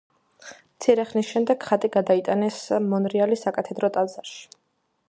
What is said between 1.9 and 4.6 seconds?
გადაიტანეს მონრეალის საკათედრო ტაძარში.